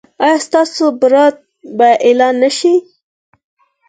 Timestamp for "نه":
2.43-2.49